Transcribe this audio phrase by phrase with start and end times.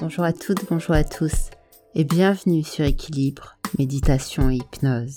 [0.00, 1.50] Bonjour à toutes, bonjour à tous
[1.94, 5.14] et bienvenue sur Équilibre, Méditation et Hypnose.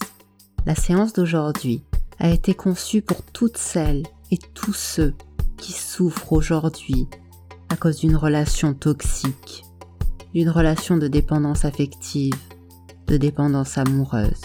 [0.65, 1.85] La séance d'aujourd'hui
[2.19, 5.13] a été conçue pour toutes celles et tous ceux
[5.55, 7.07] qui souffrent aujourd'hui
[7.69, 9.63] à cause d'une relation toxique,
[10.33, 12.35] d'une relation de dépendance affective,
[13.07, 14.41] de dépendance amoureuse.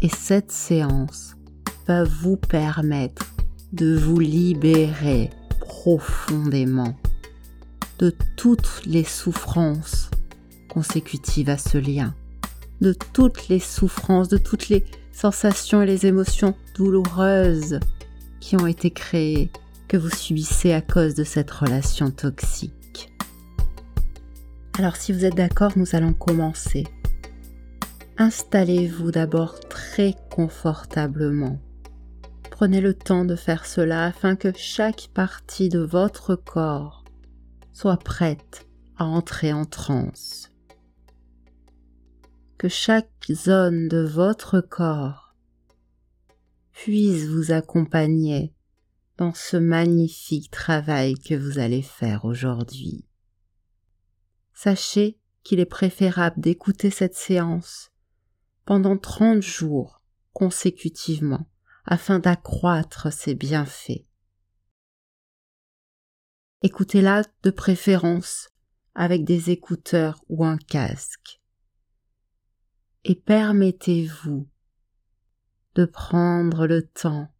[0.00, 1.34] Et cette séance
[1.86, 3.24] va vous permettre
[3.72, 5.30] de vous libérer
[5.60, 6.94] profondément
[7.98, 10.10] de toutes les souffrances
[10.68, 12.14] consécutives à ce lien,
[12.80, 17.80] de toutes les souffrances, de toutes les sensations et les émotions douloureuses
[18.40, 19.50] qui ont été créées,
[19.88, 23.12] que vous subissez à cause de cette relation toxique.
[24.78, 26.84] Alors si vous êtes d'accord, nous allons commencer.
[28.18, 31.58] Installez-vous d'abord très confortablement.
[32.50, 37.05] Prenez le temps de faire cela afin que chaque partie de votre corps
[37.76, 38.66] soit prête
[38.96, 40.50] à entrer en transe.
[42.56, 45.34] Que chaque zone de votre corps
[46.72, 48.54] puisse vous accompagner
[49.18, 53.04] dans ce magnifique travail que vous allez faire aujourd'hui.
[54.54, 57.90] Sachez qu'il est préférable d'écouter cette séance
[58.64, 60.00] pendant 30 jours
[60.32, 61.46] consécutivement
[61.84, 64.06] afin d'accroître ses bienfaits
[66.62, 68.48] Écoutez-la de préférence
[68.94, 71.42] avec des écouteurs ou un casque.
[73.04, 74.48] Et permettez-vous
[75.74, 77.30] de prendre le temps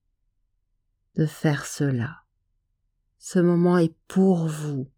[1.14, 2.24] de faire cela.
[3.18, 4.92] Ce moment est pour vous.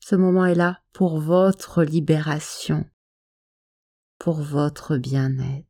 [0.00, 2.84] Ce moment est là pour votre libération,
[4.18, 5.69] pour votre bien-être.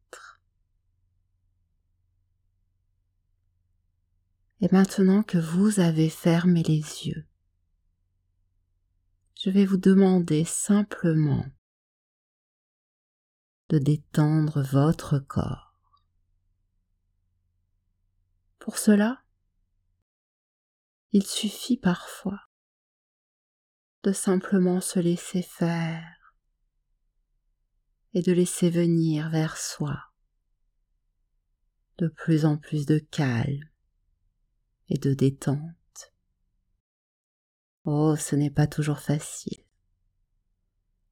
[4.62, 7.26] Et maintenant que vous avez fermé les yeux,
[9.42, 11.46] je vais vous demander simplement
[13.70, 16.04] de détendre votre corps.
[18.58, 19.22] Pour cela,
[21.12, 22.40] il suffit parfois
[24.02, 26.34] de simplement se laisser faire
[28.12, 29.98] et de laisser venir vers soi
[31.96, 33.69] de plus en plus de calme
[34.90, 36.12] et de détente.
[37.84, 39.64] Oh, ce n'est pas toujours facile.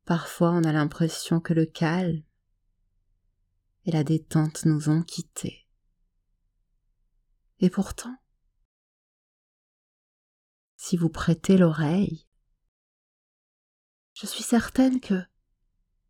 [0.04, 2.22] Parfois on a l'impression que le calme
[3.84, 5.66] et la détente nous ont quittés.
[7.60, 8.16] Et pourtant,
[10.76, 12.26] si vous prêtez l'oreille,
[14.14, 15.22] je suis certaine que,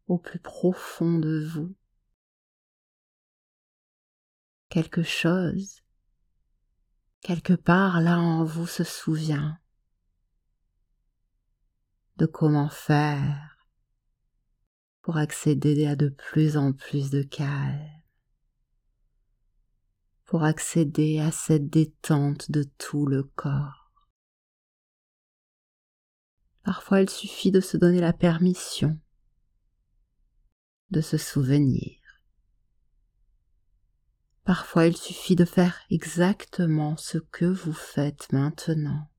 [0.07, 1.75] au plus profond de vous,
[4.69, 5.83] quelque chose
[7.21, 9.59] quelque part là en vous se souvient
[12.17, 13.57] de comment faire
[15.03, 18.03] pour accéder à de plus en plus de calme,
[20.25, 23.93] pour accéder à cette détente de tout le corps.
[26.63, 29.01] Parfois il suffit de se donner la permission
[30.91, 31.98] de se souvenir
[34.49, 39.11] Parfois il suffit de faire exactement ce que vous faites maintenant.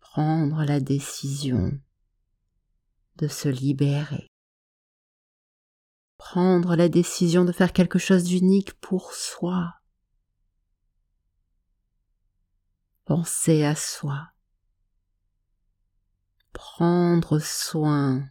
[0.00, 1.78] Prendre la décision
[3.16, 4.28] de se libérer.
[6.16, 9.74] Prendre la décision de faire quelque chose d'unique pour soi.
[13.04, 14.32] Penser à soi.
[16.54, 18.26] Prendre soin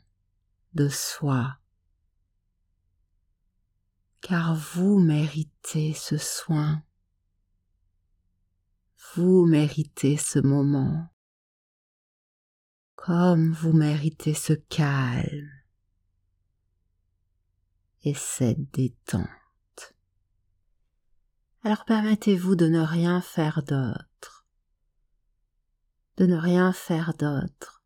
[0.74, 1.61] de soi
[4.22, 6.84] car vous méritez ce soin.
[9.16, 11.10] Vous méritez ce moment,
[12.96, 15.52] comme vous méritez ce calme
[18.04, 19.28] et cette détente.
[21.64, 24.48] Alors permettez-vous de ne rien faire d'autre,
[26.18, 27.84] de ne rien faire d'autre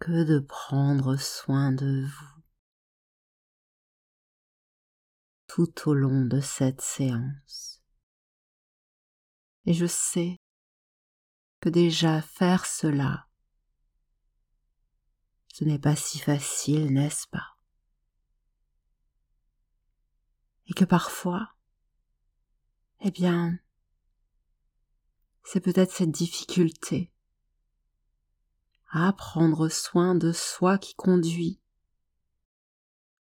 [0.00, 2.29] que de prendre soin de vous.
[5.52, 7.82] Tout au long de cette séance.
[9.66, 10.40] Et je sais
[11.60, 13.26] que déjà faire cela,
[15.52, 17.56] ce n'est pas si facile, n'est-ce pas?
[20.66, 21.52] Et que parfois,
[23.00, 23.58] eh bien,
[25.42, 27.12] c'est peut-être cette difficulté
[28.92, 31.60] à prendre soin de soi qui conduit,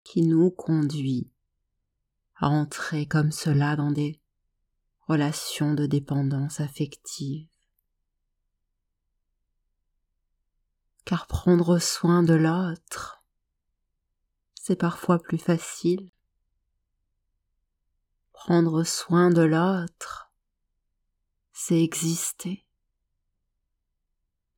[0.04, 1.32] qui nous conduit
[2.40, 4.20] à entrer comme cela dans des
[5.08, 7.48] relations de dépendance affective.
[11.10, 13.24] car prendre soin de l'autre,
[14.54, 16.12] c'est parfois plus facile.
[18.32, 20.32] Prendre soin de l'autre,
[21.52, 22.64] c'est exister.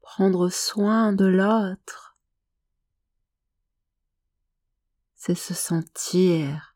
[0.02, 2.18] Prendre soin de l'autre,
[5.16, 6.71] c'est se sentir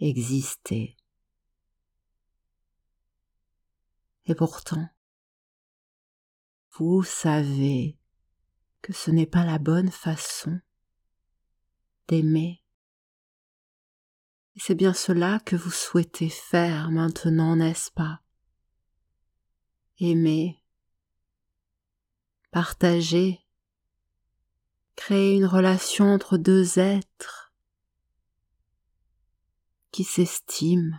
[0.00, 0.96] exister.
[4.26, 4.88] Et pourtant,
[6.72, 7.96] vous savez
[8.82, 10.60] que ce n'est pas la bonne façon
[12.08, 12.62] d'aimer.
[14.54, 18.20] Et c'est bien cela que vous souhaitez faire maintenant, n'est-ce pas?
[19.98, 20.62] Aimer,
[22.50, 23.40] partager,
[24.94, 27.45] créer une relation entre deux êtres
[29.96, 30.94] qui s'estiment,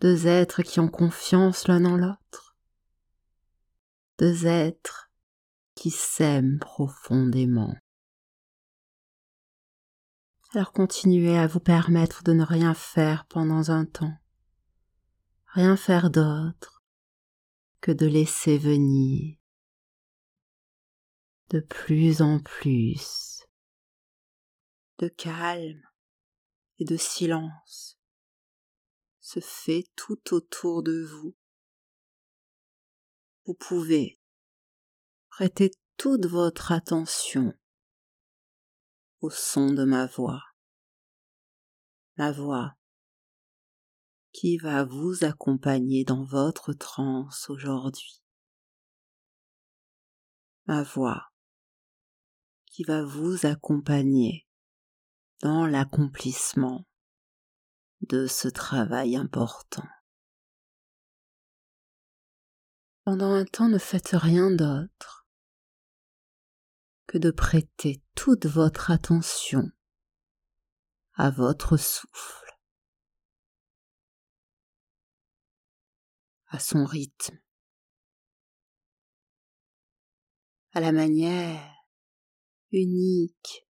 [0.00, 2.56] deux êtres qui ont confiance l'un en l'autre.
[4.18, 5.10] Deux êtres
[5.74, 7.76] qui s'aiment profondément.
[10.54, 14.16] Alors continuez à vous permettre de ne rien faire pendant un temps,
[15.48, 16.82] rien faire d'autre
[17.82, 19.36] que de laisser venir
[21.50, 23.44] de plus en plus
[24.98, 25.82] de calme
[26.80, 27.98] et de silence
[29.20, 31.36] se fait tout autour de vous.
[33.44, 34.18] Vous pouvez
[35.28, 37.52] prêter toute votre attention
[39.20, 40.42] au son de ma voix,
[42.16, 42.76] ma voix
[44.32, 48.22] qui va vous accompagner dans votre transe aujourd'hui,
[50.66, 51.30] ma voix
[52.64, 54.46] qui va vous accompagner
[55.40, 56.86] dans l'accomplissement
[58.02, 59.86] de ce travail important.
[63.04, 65.26] Pendant un temps, ne faites rien d'autre
[67.06, 69.70] que de prêter toute votre attention
[71.14, 72.58] à votre souffle,
[76.48, 77.38] à son rythme,
[80.72, 81.74] à la manière
[82.70, 83.66] unique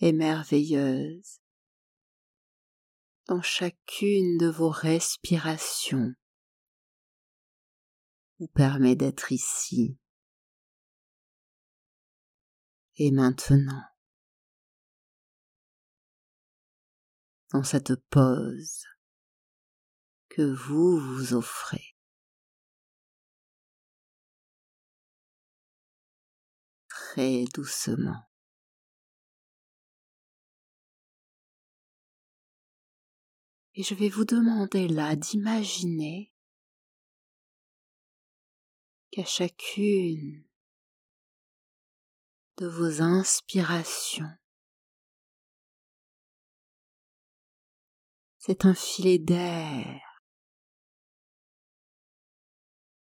[0.00, 1.40] et merveilleuse.
[3.26, 6.14] Dans chacune de vos respirations.
[8.38, 9.98] Vous permet d'être ici.
[12.96, 13.82] Et maintenant.
[17.52, 18.84] Dans cette pause.
[20.28, 21.96] Que vous vous offrez.
[26.88, 28.33] Très doucement.
[33.76, 36.32] Et je vais vous demander là d'imaginer
[39.10, 40.44] qu'à chacune
[42.58, 44.30] de vos inspirations,
[48.38, 50.00] c'est un filet d'air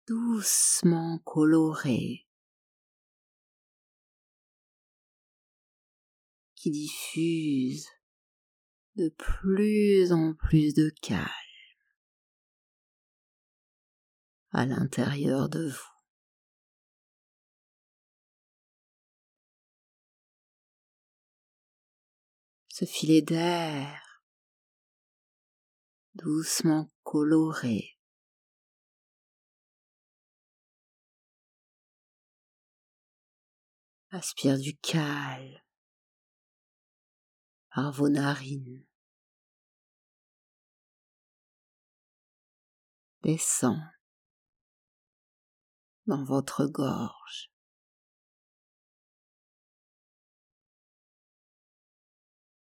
[0.08, 2.28] doucement coloré
[6.56, 7.95] qui diffuse
[8.96, 11.26] de plus en plus de calme
[14.52, 15.96] à l'intérieur de vous.
[22.78, 24.22] ce filet d'air
[26.16, 27.98] doucement coloré.
[34.10, 35.58] Aspire du calme
[37.74, 38.86] par vos narines.
[43.26, 43.82] Descend
[46.06, 47.52] dans votre gorge.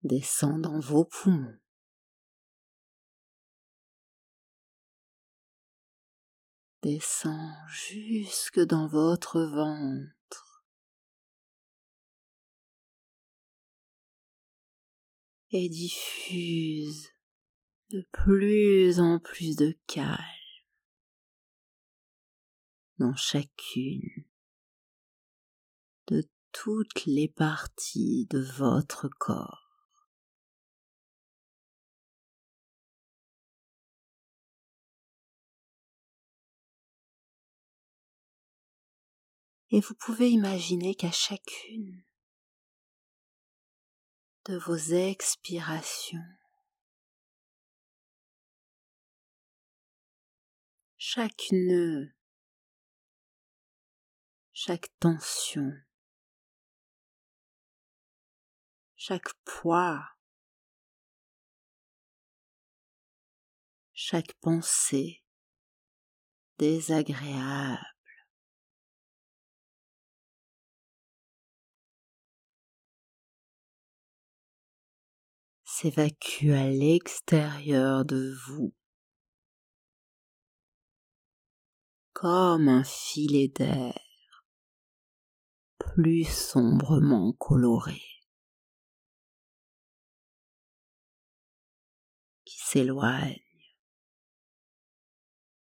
[0.04, 1.58] descend dans vos poumons.
[6.84, 10.68] Descend jusque dans votre ventre.
[15.50, 17.10] Et diffuse
[17.90, 20.33] de plus en plus de calme
[23.00, 24.26] dans chacune
[26.08, 29.64] de toutes les parties de votre corps.
[39.74, 42.04] et vous pouvez imaginer qu'à chacune
[44.46, 46.20] de vos expirations,
[51.00, 52.14] chaque nœud
[54.66, 55.74] chaque tension,
[58.96, 60.02] chaque poids,
[63.92, 65.22] chaque pensée
[66.60, 67.82] désagréable.
[75.66, 78.74] s'évacue à l'extérieur de vous
[82.14, 84.13] comme un filet d'air
[85.96, 88.02] plus sombrement coloré
[92.46, 93.40] qui s'éloigne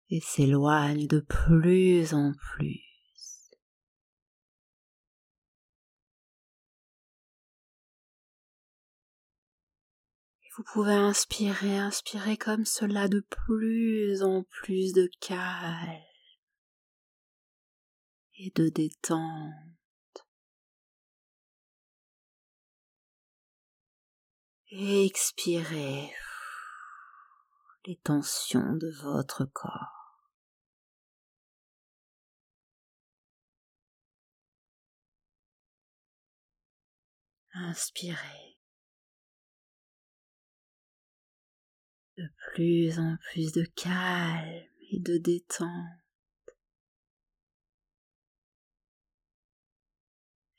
[0.10, 2.90] et s'éloigne de plus en plus.
[10.60, 16.04] vous pouvez inspirer, inspirer comme cela de plus en plus de calme
[18.38, 19.69] et de détente.
[24.72, 26.14] Expirez
[27.86, 30.22] les tensions de votre corps.
[37.54, 38.58] Inspirez.
[42.18, 45.70] De plus en plus de calme et de détente.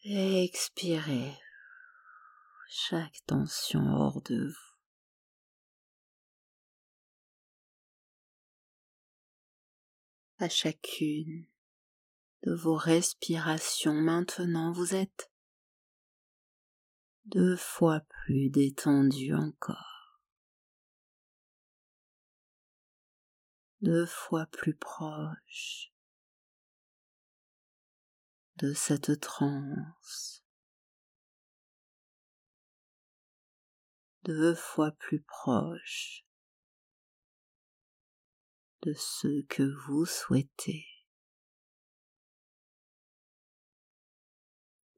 [0.02, 1.38] Expirez
[2.72, 4.76] chaque tension hors de vous.
[10.38, 11.46] À chacune
[12.44, 15.32] de vos respirations maintenant, vous êtes
[17.24, 20.22] deux fois plus détendu encore,
[23.80, 25.92] deux fois plus proche
[28.58, 30.39] de cette transe,
[34.24, 36.24] deux fois plus proche
[38.82, 40.86] de ce que vous souhaitez.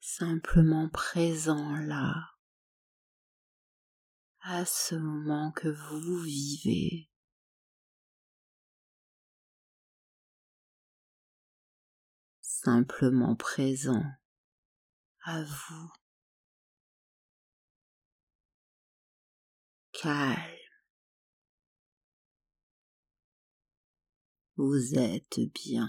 [0.01, 2.15] Simplement présent là,
[4.41, 7.13] à ce moment que vous vivez.
[12.65, 14.05] simplement présent
[15.25, 15.93] à vous,
[20.03, 20.37] calme.
[24.57, 25.89] Vous êtes bien.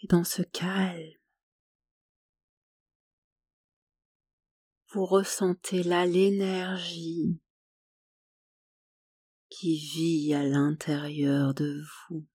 [0.00, 1.12] Et dans ce calme,
[4.92, 7.38] vous ressentez là l'énergie
[9.50, 12.26] qui vit à l'intérieur de vous.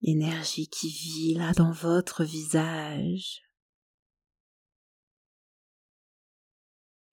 [0.00, 3.42] L'énergie qui vit là dans votre visage.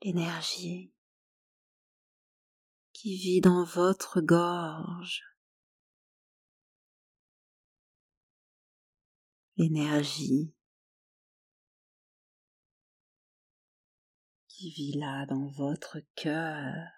[0.04, 0.94] L'énergie
[2.94, 5.24] qui vit dans votre gorge.
[9.58, 10.54] L'énergie
[14.48, 16.95] qui vit là dans votre cœur.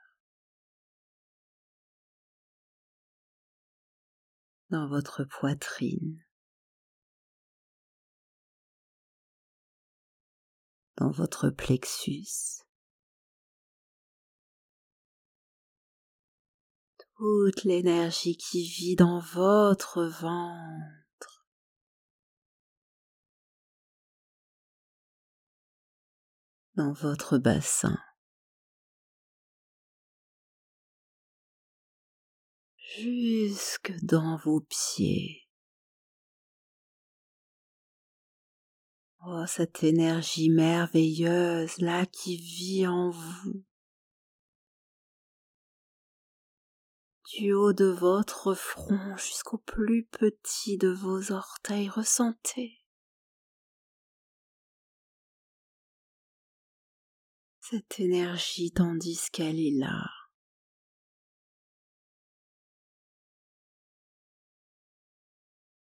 [4.70, 6.24] Dans votre poitrine,
[10.98, 12.64] dans votre plexus.
[17.18, 21.08] Toute l'énergie qui vit dans votre ventre.
[26.78, 27.98] dans votre bassin.
[33.00, 35.48] Jusque dans vos pieds.
[39.24, 43.64] Oh, cette énergie merveilleuse là qui vit en vous.
[47.36, 52.80] Du haut de votre front jusqu'au plus petit de vos orteils, ressentez
[57.60, 60.17] cette énergie tandis qu'elle est là.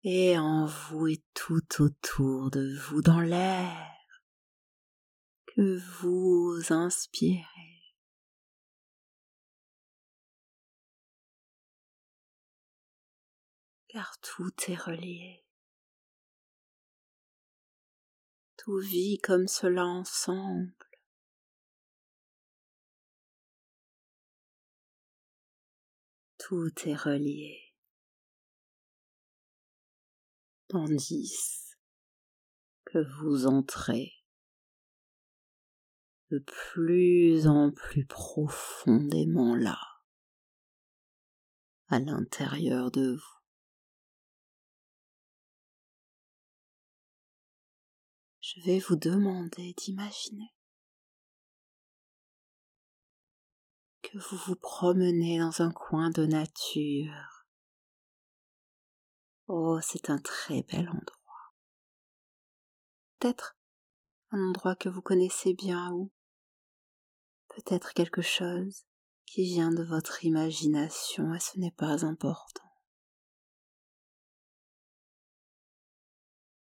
[0.05, 3.91] et en vous et tout autour de vous dans l'air
[5.47, 7.45] que vous inspirez.
[13.89, 15.43] Car tout est relié.
[18.59, 20.75] Tout vit comme cela ensemble.
[26.37, 27.64] Tout est relié.
[30.75, 31.77] Tandis
[32.85, 34.13] que vous entrez
[36.33, 39.79] de plus en plus profondément là,
[41.87, 43.41] à l'intérieur de vous.
[48.41, 50.53] Je vais vous demander d'imaginer
[54.03, 57.34] que vous vous promenez dans un coin de nature.
[59.47, 61.53] Oh, c'est un très bel endroit.
[63.19, 63.57] Peut-être
[64.31, 66.11] un endroit que vous connaissez bien ou
[67.49, 68.85] peut-être quelque chose
[69.27, 72.71] qui vient de votre imagination et ce n'est pas important.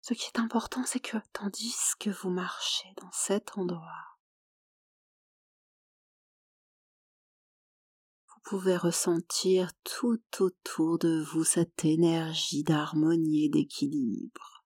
[0.03, 4.10] Ce qui est important, c'est que tandis que vous marchez dans cet endroit,
[8.51, 14.65] pouvez ressentir tout autour de vous cette énergie d'harmonie et d'équilibre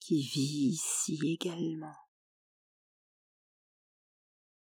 [0.00, 1.96] qui vit ici également,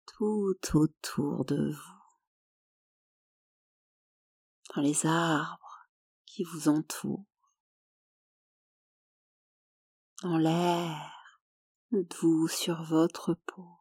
[0.05, 2.17] tout autour de vous,
[4.75, 5.89] dans les arbres
[6.27, 7.25] qui vous entourent,
[10.21, 11.11] dans l'air
[11.91, 13.76] doux sur votre peau,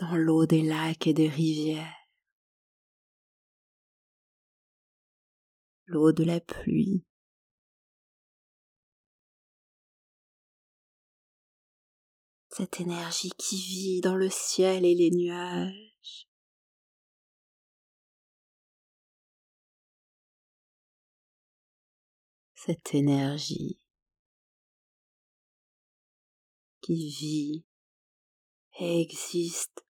[0.00, 2.08] dans l'eau des lacs et des rivières,
[5.84, 7.04] l'eau de la pluie,
[12.48, 16.26] cette énergie qui vit dans le ciel et les nuages.
[22.54, 23.78] Cette énergie
[26.80, 27.64] qui vit
[28.78, 29.84] et existe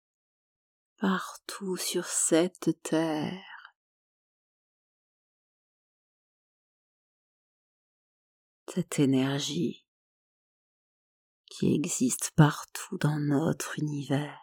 [1.00, 3.74] partout sur cette terre.
[8.68, 9.86] Cette énergie
[11.46, 14.38] qui existe partout dans notre univers.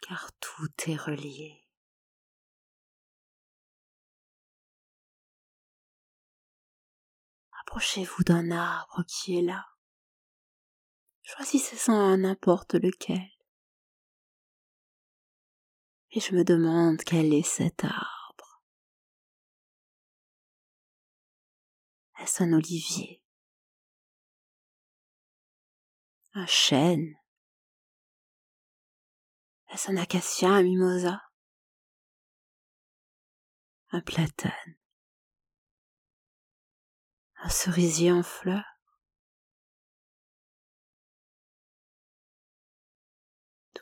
[0.00, 1.68] Car tout est relié.
[7.60, 9.71] Approchez-vous d'un arbre qui est là.
[11.22, 13.30] Choisissez-en n'importe lequel.
[16.10, 18.62] Et je me demande quel est cet arbre.
[22.18, 23.22] Est-ce un olivier?
[26.34, 27.14] Un chêne?
[29.70, 31.22] Est-ce un acacia, un mimosa?
[33.90, 34.76] Un platane?
[37.36, 38.71] Un cerisier en fleurs?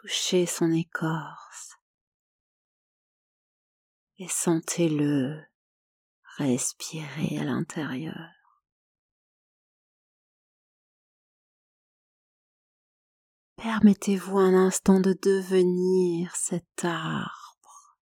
[0.00, 1.76] Touchez son écorce
[4.16, 5.44] et sentez-le
[6.38, 8.30] Respirez à l'intérieur.
[13.56, 17.98] Permettez-vous un instant de devenir cet arbre.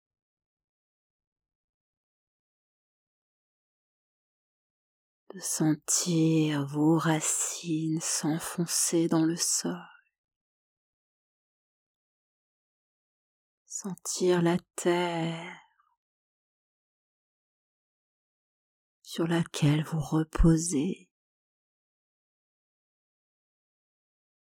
[5.35, 9.98] De sentir vos racines s'enfoncer dans le sol.
[13.81, 15.57] Sentir la terre
[19.03, 21.09] sur laquelle vous reposez.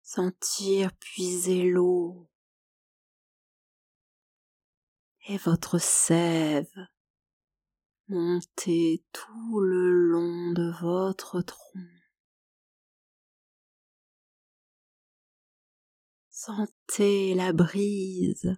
[0.02, 2.30] Sentir puiser l'eau
[5.30, 6.88] et votre sève
[8.10, 11.88] monter tout le long de votre tronc.
[16.32, 18.58] Sentez la brise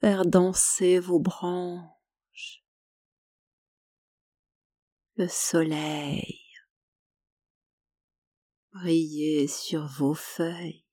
[0.00, 2.64] faire danser vos branches.
[5.16, 6.44] Le soleil.
[8.72, 10.84] Briller sur vos feuilles,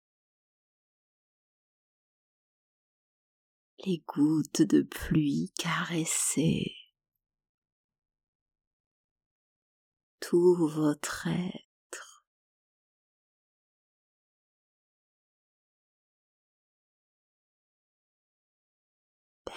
[3.85, 6.73] les gouttes de pluie caresser
[10.19, 11.64] tout votre être.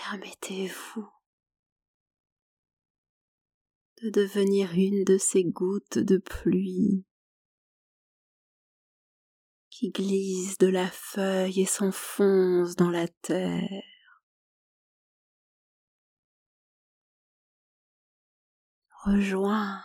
[0.04, 1.10] Permettez-vous
[4.00, 7.04] de devenir une de ces gouttes de pluie
[9.70, 14.22] qui glissent de la feuille et s'enfoncent dans la terre.
[19.04, 19.82] Rejoins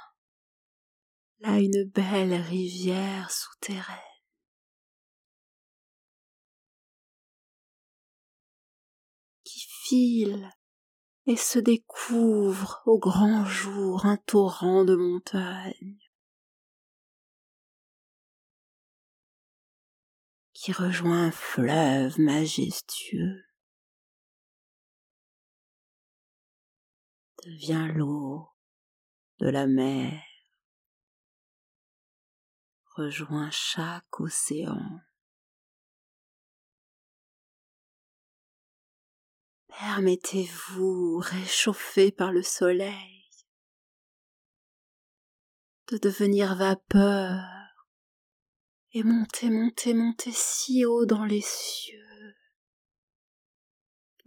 [1.39, 4.12] là une belle rivière souterraine
[11.26, 16.00] et se découvre au grand jour un torrent de montagne
[20.54, 23.44] qui rejoint un fleuve majestueux,
[27.46, 28.50] devient l'eau
[29.40, 30.24] de la mer,
[32.96, 35.02] rejoint chaque océan.
[39.86, 43.30] Permettez-vous, réchauffé par le soleil,
[45.91, 47.43] de devenir vapeur
[48.93, 52.34] et monter, monter, monter si haut dans les cieux,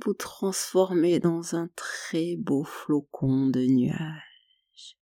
[0.04, 4.98] vous transformer dans un très beau flocon de nuages,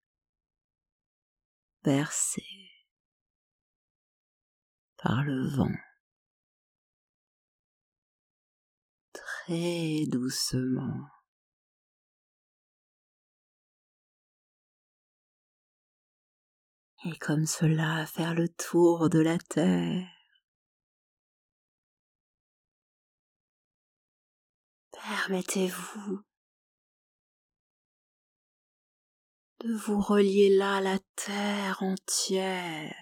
[1.81, 2.45] bercé
[4.97, 5.75] par le vent.
[9.45, 11.07] Très doucement.
[17.05, 20.07] Et comme cela faire le tour de la terre.
[24.91, 26.21] Permettez-vous
[29.59, 32.95] de vous relier là à la terre entière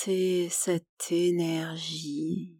[0.00, 2.56] cette énergie,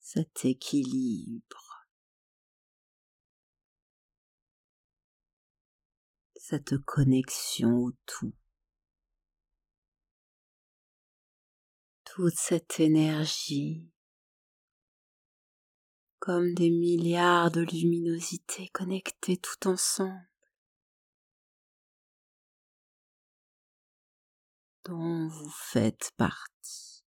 [0.00, 1.86] cet équilibre,
[6.36, 8.32] cette connexion au tout.
[12.04, 13.90] Toute cette énergie
[16.18, 20.33] comme des milliards de luminosités connectées tout ensemble.
[24.84, 27.04] Dont vous faites partie.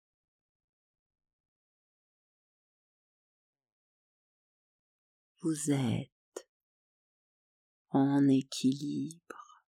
[5.41, 6.47] Vous êtes
[7.89, 9.65] en équilibre.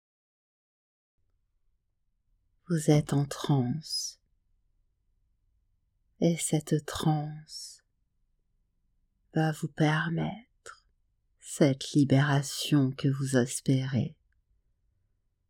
[2.68, 4.20] Vous êtes en transe.
[6.20, 7.82] Et cette transe
[9.34, 10.84] va vous permettre
[11.40, 14.16] cette libération que vous espérez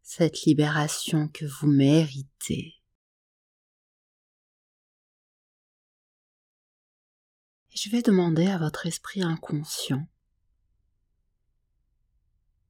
[0.04, 2.74] cette libération que vous méritez.
[7.70, 10.06] Et je vais demander à votre esprit inconscient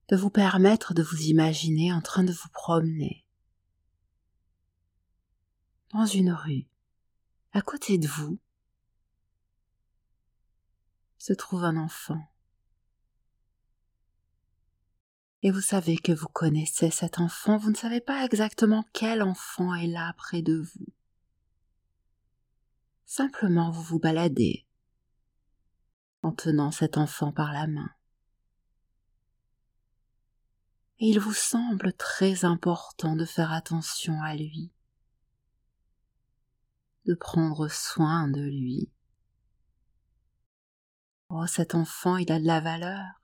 [0.09, 3.27] de vous permettre de vous imaginer en train de vous promener
[5.91, 6.69] dans une rue.
[7.53, 8.39] À côté de vous
[11.19, 12.34] se trouve un enfant.
[15.45, 19.75] Et vous savez que vous connaissez cet enfant, vous ne savez pas exactement quel enfant
[19.75, 20.87] est là près de vous.
[23.05, 24.67] Simplement vous vous baladez
[26.23, 27.91] en tenant cet enfant par la main.
[30.99, 34.73] Et il vous semble très important de faire attention à lui,
[37.05, 38.91] de prendre soin de lui.
[41.29, 43.21] Oh, cet enfant, il a de la valeur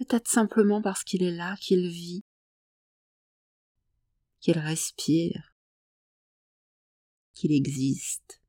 [0.00, 2.24] peut-être simplement parce qu'il est là, qu'il vit,
[4.40, 5.54] qu'il respire,
[7.34, 8.40] qu'il existe.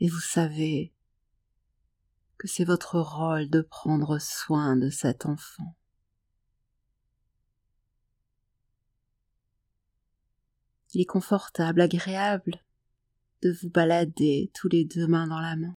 [0.00, 0.94] Et vous savez
[2.38, 5.76] que c'est votre rôle de prendre soin de cet enfant.
[10.94, 12.64] Il est confortable, agréable
[13.42, 15.77] de vous balader tous les deux mains dans la main.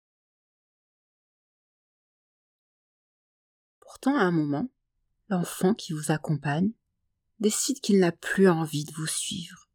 [3.90, 4.70] Pourtant, à un moment,
[5.30, 6.70] l'enfant qui vous accompagne
[7.40, 9.68] décide qu'il n'a plus envie de vous suivre,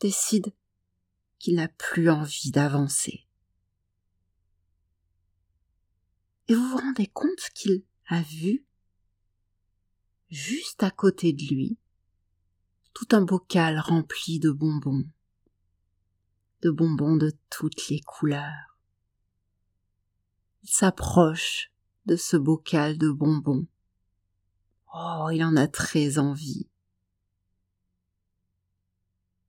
[0.00, 0.52] décide
[1.38, 3.26] qu'il n'a plus envie d'avancer.
[6.48, 8.66] Et vous vous rendez compte qu'il a vu,
[10.28, 11.78] juste à côté de lui,
[12.92, 15.08] tout un bocal rempli de bonbons,
[16.60, 18.76] de bonbons de toutes les couleurs.
[20.64, 21.70] Il s'approche
[22.06, 23.66] de ce bocal de bonbons.
[24.94, 26.68] Oh, il en a très envie.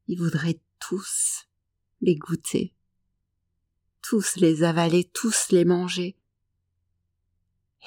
[0.07, 1.47] Il voudrait tous
[2.01, 2.73] les goûter,
[4.01, 6.17] tous les avaler, tous les manger.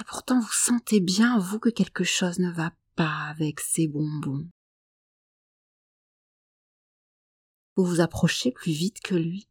[0.01, 4.49] Et pourtant vous sentez bien, vous, que quelque chose ne va pas avec ces bonbons.
[7.77, 9.49] Vous vous approchez plus vite que lui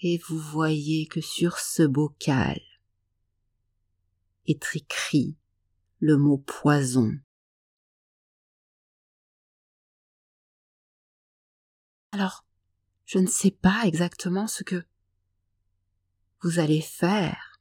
[0.00, 2.60] et vous voyez que sur ce bocal
[4.46, 5.36] est écrit
[5.98, 7.18] le mot poison.
[12.12, 12.46] Alors,
[13.04, 14.84] je ne sais pas exactement ce que
[16.40, 17.60] vous allez faire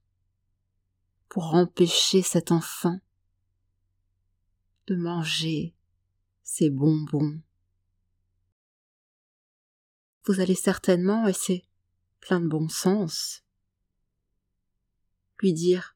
[1.29, 2.99] pour empêcher cet enfant
[4.87, 5.75] de manger
[6.43, 7.41] ses bonbons.
[10.25, 11.66] Vous allez certainement, c'est
[12.19, 13.43] plein de bon sens,
[15.39, 15.95] lui dire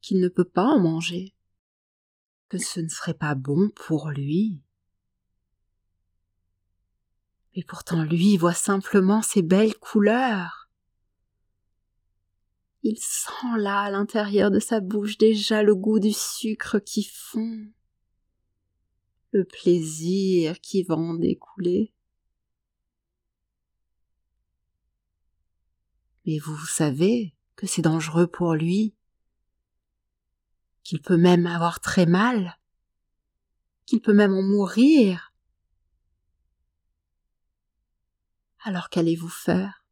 [0.00, 1.34] qu'il ne peut pas en manger,
[2.48, 4.60] que ce ne serait pas bon pour lui.
[7.54, 10.68] Et pourtant lui voit simplement ces belles couleurs.
[12.82, 17.66] Il sent là à l'intérieur de sa bouche déjà le goût du sucre qui fond,
[19.30, 21.93] le plaisir qui va en découler.
[26.26, 28.94] Mais vous savez que c'est dangereux pour lui,
[30.82, 32.58] qu'il peut même avoir très mal,
[33.86, 35.34] qu'il peut même en mourir.
[38.60, 39.84] Alors qu'allez-vous faire?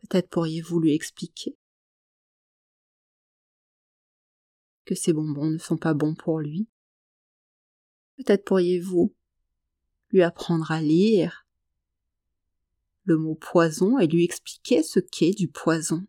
[0.00, 1.56] Peut-être pourriez-vous lui expliquer
[4.84, 6.68] que ces bonbons ne sont pas bons pour lui.
[8.16, 9.14] Peut-être pourriez-vous
[10.10, 11.41] lui apprendre à lire
[13.04, 16.06] le mot poison et lui expliquer ce qu'est du poison.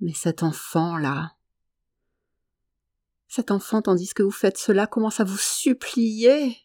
[0.00, 1.36] Mais cet enfant-là,
[3.28, 6.56] cet enfant, tandis que vous faites cela, commence à vous supplier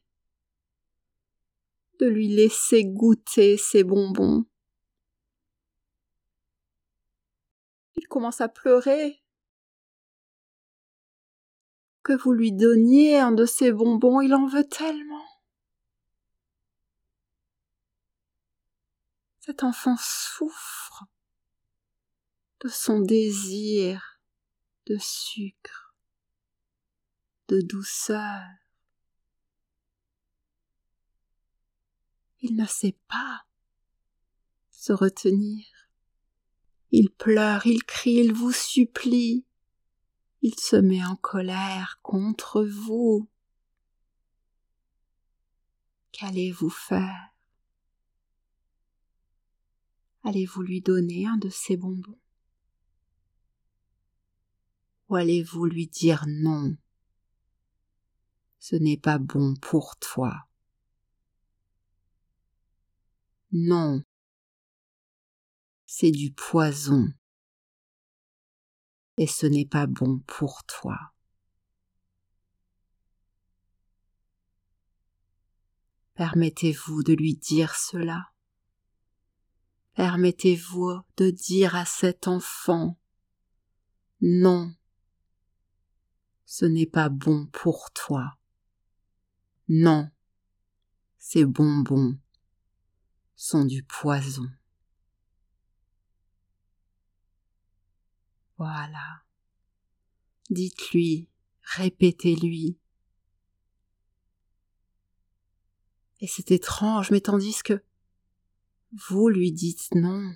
[2.00, 4.46] de lui laisser goûter ses bonbons?
[7.96, 9.22] Il commence à pleurer.
[12.02, 15.33] Que vous lui donniez un de ces bonbons, il en veut tellement.
[19.46, 21.04] Cet enfant souffre
[22.62, 24.22] de son désir
[24.86, 25.98] de sucre,
[27.50, 28.42] de douceur.
[32.40, 33.46] Il ne sait pas
[34.72, 35.66] se retenir.
[36.92, 39.46] Il pleure, il crie, il vous supplie.
[40.42, 43.30] Il se met en colère contre vous.
[46.14, 47.33] Qu'allez-vous faire?
[50.24, 52.20] Allez-vous lui donner un de ces bonbons?
[55.10, 56.78] Ou allez-vous lui dire non?
[58.60, 60.48] Ce n'est pas bon pour toi.
[63.52, 64.02] Non,
[65.86, 67.14] c'est du poison.
[69.18, 70.98] Et ce n'est pas bon pour toi.
[76.16, 78.33] Permettez-vous de lui dire cela?
[79.96, 82.98] Permettez-vous de dire à cet enfant
[84.22, 84.74] Non,
[86.46, 88.38] ce n'est pas bon pour toi.
[89.70, 90.10] Non,
[91.20, 92.18] ces bonbons
[93.36, 94.50] sont du poison.
[98.58, 99.24] Voilà.
[100.50, 101.28] Dites-lui,
[101.62, 102.78] répétez-lui.
[106.20, 107.84] Et c'est étrange, mais tandis que
[108.96, 110.36] vous lui dites non,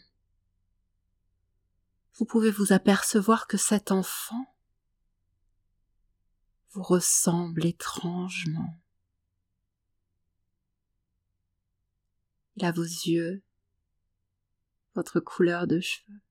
[2.16, 4.56] vous pouvez vous apercevoir que cet enfant
[6.72, 8.82] vous ressemble étrangement.
[12.56, 13.44] Il a vos yeux,
[14.96, 16.22] votre couleur de cheveux.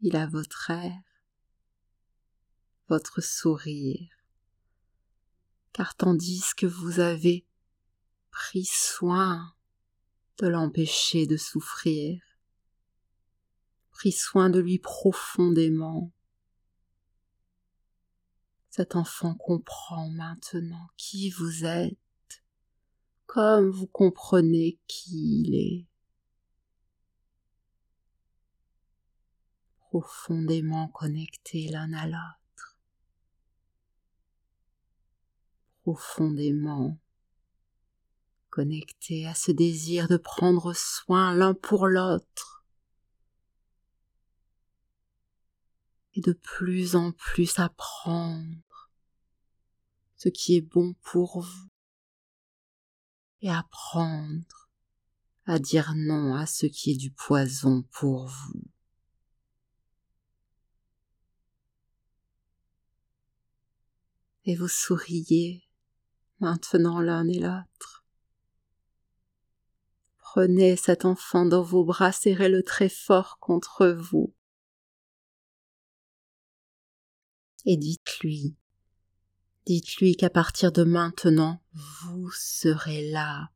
[0.00, 1.00] Il a votre air,
[2.88, 4.10] votre sourire.
[5.72, 7.46] Car tandis que vous avez
[8.30, 9.54] pris soin
[10.38, 12.22] de l'empêcher de souffrir,
[13.90, 16.12] pris soin de lui profondément,
[18.70, 21.98] cet enfant comprend maintenant qui vous êtes
[23.26, 25.86] comme vous comprenez qui il est.
[29.78, 32.78] Profondément connectés l'un à l'autre.
[35.82, 36.98] Profondément
[38.50, 42.64] connectés à ce désir de prendre soin l'un pour l'autre.
[46.14, 48.90] Et de plus en plus apprendre
[50.16, 51.70] ce qui est bon pour vous
[53.42, 54.68] et apprendre
[55.46, 58.62] à dire non à ce qui est du poison pour vous.
[64.44, 65.68] Et vous souriez
[66.40, 67.99] maintenant l'un et l'autre.
[70.32, 74.32] Prenez cet enfant dans vos bras, serrez-le très fort contre vous.
[77.64, 78.54] Et dites-lui,
[79.66, 83.50] dites-lui qu'à partir de maintenant, vous serez là,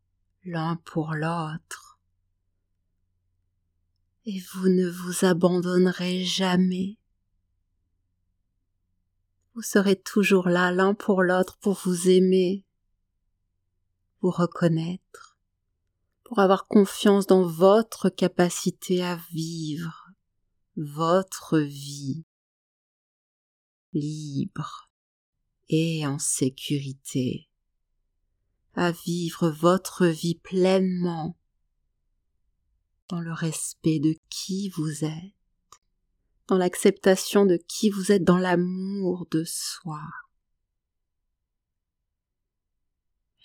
[0.45, 2.01] l'un pour l'autre.
[4.27, 6.99] Et vous ne vous abandonnerez jamais.
[9.55, 12.65] Vous serez toujours là l'un pour l'autre pour vous aimer,
[14.23, 15.34] vous reconnaître
[16.35, 20.11] pour avoir confiance dans votre capacité à vivre
[20.77, 22.25] votre vie
[23.93, 24.91] libre
[25.69, 27.49] et en sécurité,
[28.75, 31.39] à vivre votre vie pleinement
[33.09, 35.35] dans le respect de qui vous êtes,
[36.49, 40.01] dans l'acceptation de qui vous êtes, dans l'amour de soi.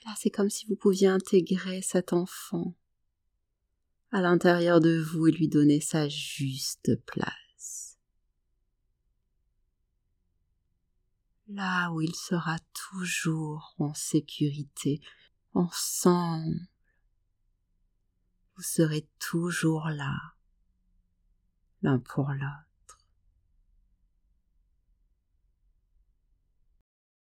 [0.05, 2.73] là, c'est comme si vous pouviez intégrer cet enfant
[4.11, 7.97] à l'intérieur de vous et lui donner sa juste place.
[11.47, 15.01] Là où il sera toujours en sécurité,
[15.53, 16.59] ensemble,
[18.55, 20.15] vous serez toujours là,
[21.81, 22.99] l'un pour l'autre.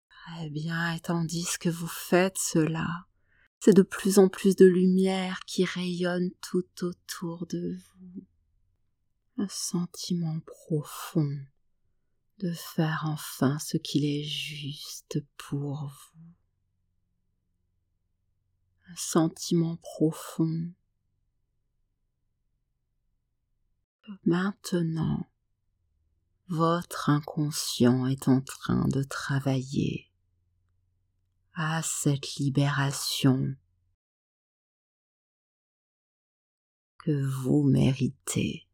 [0.08, 3.06] Très bien, et tandis que vous faites cela,
[3.64, 8.24] c'est de plus en plus de lumière qui rayonne tout autour de vous.
[9.36, 11.38] Un sentiment profond
[12.38, 16.34] de faire enfin ce qu'il est juste pour vous.
[18.90, 20.72] Un sentiment profond
[24.24, 25.30] maintenant
[26.48, 30.11] votre inconscient est en train de travailler
[31.54, 33.54] à cette libération
[36.98, 38.66] que vous méritez.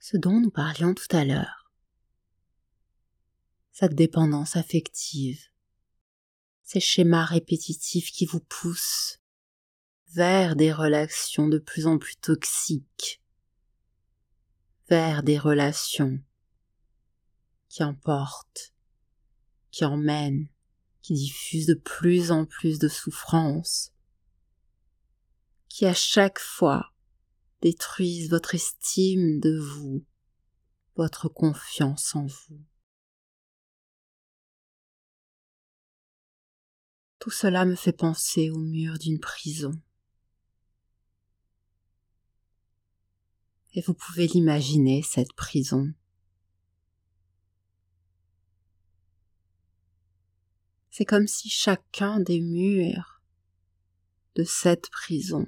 [0.00, 1.70] Ce dont nous parlions tout à l'heure,
[3.72, 5.40] cette dépendance affective,
[6.62, 9.20] ces schémas répétitifs qui vous poussent
[10.14, 13.17] vers des relations de plus en plus toxiques,
[14.88, 16.18] vers des relations
[17.68, 18.74] qui emportent,
[19.70, 20.48] qui emmènent,
[21.02, 23.92] qui diffusent de plus en plus de souffrances,
[25.68, 26.92] qui à chaque fois
[27.60, 30.04] détruisent votre estime de vous,
[30.96, 32.64] votre confiance en vous.
[37.18, 39.72] Tout cela me fait penser au mur d'une prison.
[43.74, 45.92] Et vous pouvez l'imaginer, cette prison.
[50.90, 53.22] C'est comme si chacun des murs
[54.34, 55.46] de cette prison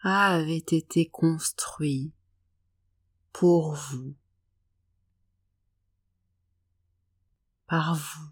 [0.00, 2.12] avait été construit
[3.32, 4.14] pour vous,
[7.66, 8.30] par vous,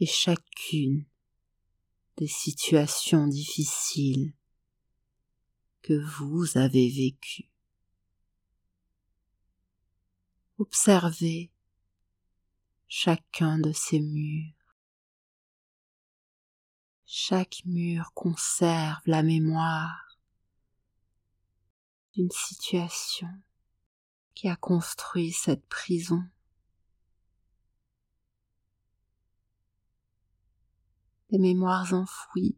[0.00, 1.04] et chacune
[2.16, 4.34] des situations difficiles
[5.84, 7.44] que vous avez vécu.
[10.56, 11.52] Observez
[12.88, 14.54] chacun de ces murs.
[17.04, 20.18] Chaque mur conserve la mémoire
[22.14, 23.28] d'une situation
[24.32, 26.24] qui a construit cette prison.
[31.28, 32.56] Des mémoires enfouies,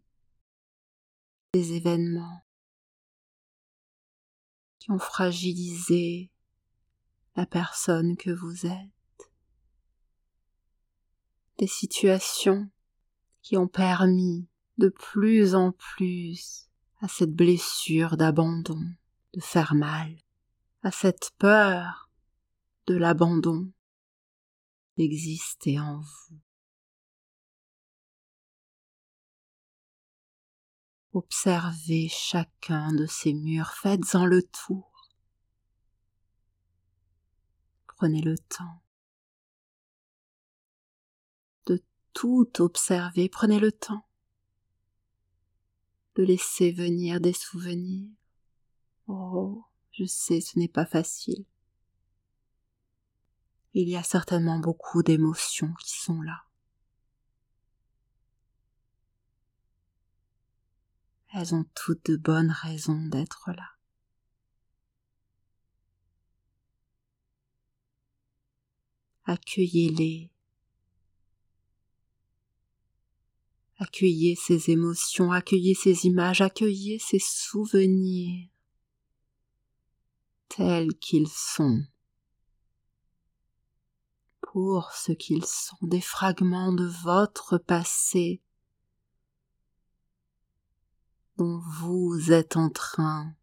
[1.52, 2.45] des événements
[4.88, 6.30] ont fragilisé
[7.34, 9.30] la personne que vous êtes,
[11.58, 12.70] des situations
[13.42, 14.48] qui ont permis
[14.78, 16.68] de plus en plus
[17.00, 18.80] à cette blessure d'abandon
[19.34, 20.16] de faire mal,
[20.82, 22.10] à cette peur
[22.86, 23.70] de l'abandon
[24.96, 26.45] d'exister en vous.
[31.16, 35.08] Observez chacun de ces murs, faites-en le tour.
[37.86, 38.82] Prenez le temps
[41.64, 44.06] de tout observer, prenez le temps
[46.16, 48.10] de laisser venir des souvenirs.
[49.06, 51.46] Oh, je sais, ce n'est pas facile.
[53.72, 56.45] Il y a certainement beaucoup d'émotions qui sont là.
[61.38, 63.68] Elles ont toutes de bonnes raisons d'être là.
[69.26, 70.30] Accueillez-les.
[73.76, 78.48] Accueillez ces émotions, accueillez ces images, accueillez ces souvenirs
[80.48, 81.84] tels qu'ils sont,
[84.40, 88.40] pour ce qu'ils sont des fragments de votre passé
[91.36, 93.34] dont vous êtes en train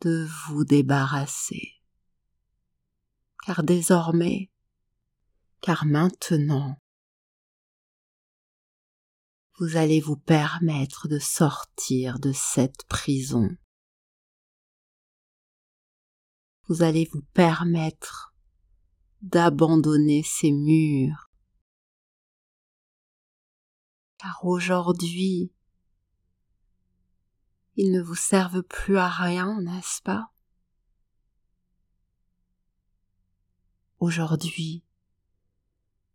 [0.00, 1.80] de vous débarrasser.
[3.44, 4.50] Car désormais,
[5.60, 6.78] car maintenant,
[9.58, 13.48] vous allez vous permettre de sortir de cette prison.
[16.68, 18.34] Vous allez vous permettre
[19.20, 21.30] d'abandonner ces murs.
[24.18, 25.52] Car aujourd'hui,
[27.76, 30.32] ils ne vous servent plus à rien, n'est-ce pas?
[33.98, 34.84] Aujourd'hui,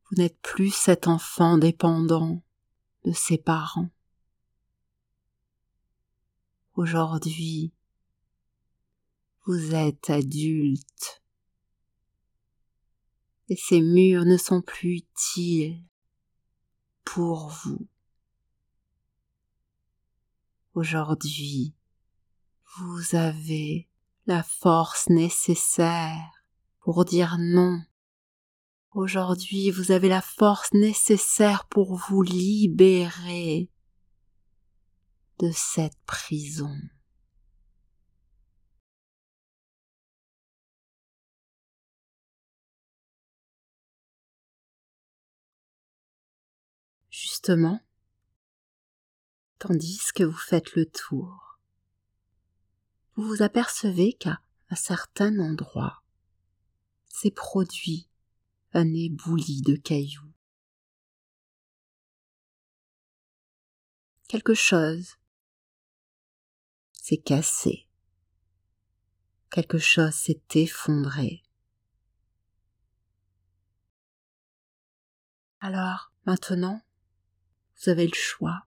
[0.06, 2.44] vous n'êtes plus cet enfant dépendant
[3.06, 3.90] de ses parents.
[6.76, 7.74] Aujourd'hui,
[9.46, 11.24] vous êtes adulte
[13.50, 15.82] et ces murs ne sont plus utiles
[17.06, 17.88] pour vous.
[20.78, 21.74] Aujourd'hui,
[22.78, 23.90] vous avez
[24.28, 26.46] la force nécessaire
[26.82, 27.82] pour dire non
[28.92, 33.72] Aujourd'hui, vous avez la force nécessaire pour vous libérer
[35.40, 36.78] de cette prison.
[47.10, 47.82] Justement,
[49.60, 51.60] tandis que vous faites le tour,
[53.16, 56.04] vous vous apercevez qu'à un certain endroit,
[57.08, 58.08] ces produits
[58.74, 60.34] un éboulis de cailloux.
[64.28, 65.16] Quelque chose
[66.94, 67.88] s'est cassé.
[69.50, 71.44] Quelque chose s'est effondré.
[75.60, 76.82] Alors, maintenant,
[77.78, 78.67] vous avez le choix.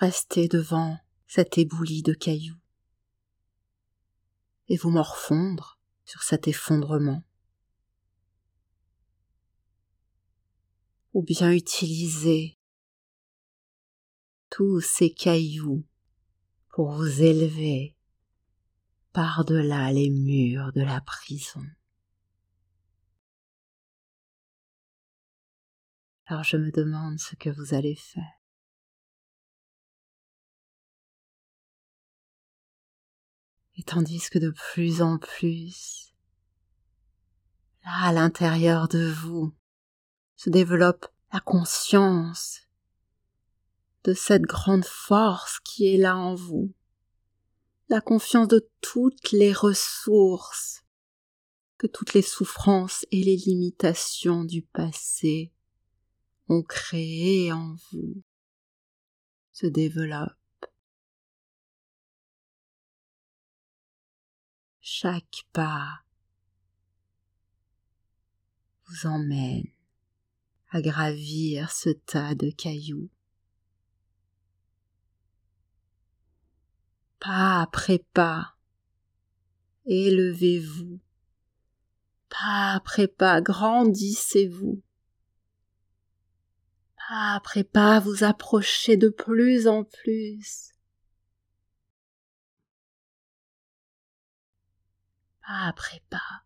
[0.00, 2.58] Restez devant cet éboulis de cailloux
[4.68, 7.22] et vous morfondre sur cet effondrement.
[11.12, 12.58] Ou bien utiliser
[14.48, 15.84] tous ces cailloux
[16.70, 17.94] pour vous élever
[19.12, 21.66] par-delà les murs de la prison.
[26.24, 28.39] Alors je me demande ce que vous allez faire.
[33.80, 36.12] Et tandis que de plus en plus,
[37.82, 39.54] là à l'intérieur de vous,
[40.36, 42.68] se développe la conscience
[44.04, 46.74] de cette grande force qui est là en vous,
[47.88, 50.84] la confiance de toutes les ressources
[51.78, 55.54] que toutes les souffrances et les limitations du passé
[56.50, 58.22] ont créées en vous
[59.54, 60.39] se développe.
[64.80, 66.00] Chaque pas
[68.86, 69.66] vous emmène
[70.70, 73.10] à gravir ce tas de cailloux.
[77.18, 78.54] Pas après pas,
[79.84, 80.98] élevez-vous.
[82.30, 84.80] Pas après pas, grandissez-vous.
[86.96, 90.72] Pas après pas, vous approchez de plus en plus
[95.50, 96.44] pas après pas.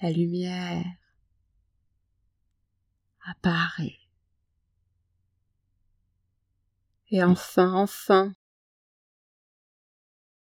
[0.00, 0.84] La lumière
[3.24, 4.00] apparaît.
[7.12, 8.34] Et enfin, enfin,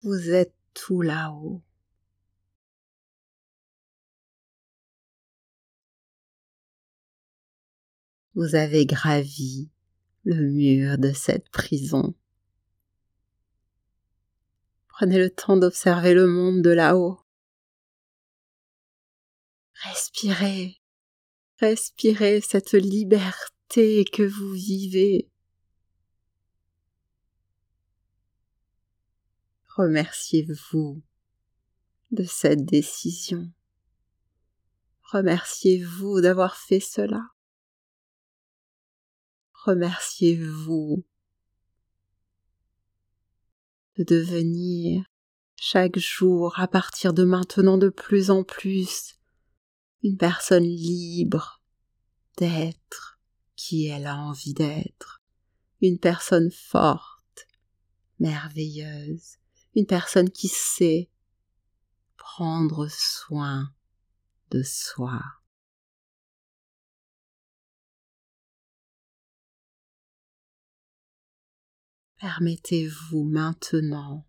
[0.03, 1.62] vous êtes tout là-haut.
[8.34, 9.68] Vous avez gravi
[10.22, 12.14] le mur de cette prison.
[14.99, 17.20] Prenez le temps d'observer le monde de là-haut.
[19.74, 20.80] Respirez,
[21.61, 25.30] respirez cette liberté que vous vivez.
[29.76, 31.01] Remerciez-vous
[32.11, 33.53] de cette décision.
[35.12, 37.22] Remerciez-vous d'avoir fait cela.
[39.53, 41.05] Remerciez-vous
[43.99, 45.05] de devenir
[45.57, 49.16] chaque jour à partir de maintenant de plus en plus
[50.03, 51.61] une personne libre
[52.36, 53.18] d'être
[53.57, 55.20] qui elle a envie d'être,
[55.82, 57.49] une personne forte,
[58.20, 59.38] merveilleuse,
[59.74, 61.11] une personne qui sait
[62.16, 63.72] prendre soin
[64.53, 65.20] de soi.
[72.20, 74.26] Permettez-vous maintenant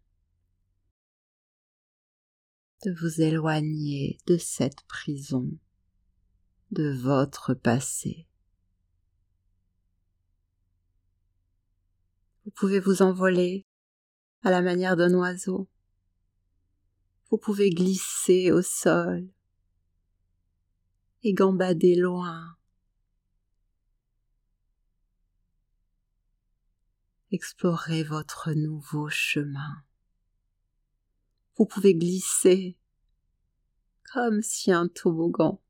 [2.86, 5.50] de vous éloigner de cette prison,
[6.70, 8.28] de votre passé.
[12.46, 13.66] Vous pouvez vous envoler
[14.44, 15.68] à la manière d'un oiseau.
[17.32, 19.28] Vous pouvez glisser au sol
[21.24, 22.56] et gambader loin.
[27.32, 29.84] Explorez votre nouveau chemin
[31.60, 32.78] vous pouvez glisser
[34.14, 35.62] comme si un toboggan